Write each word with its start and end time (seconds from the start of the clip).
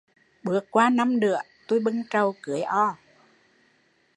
Bước 0.43 0.65
qua 0.71 0.89
năm 0.89 1.19
nữa, 1.19 1.39
tui 1.67 1.79
bưng 1.79 2.01
trầu 2.09 2.35
cưới 2.41 2.61
O! 2.61 2.95